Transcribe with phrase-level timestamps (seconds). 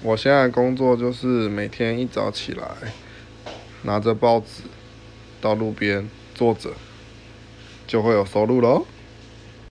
[0.00, 2.68] 我现在工作就是每天一早起来
[3.82, 4.62] 拿着报纸
[5.40, 6.70] 到路边坐着
[7.86, 8.86] 就会有收入喽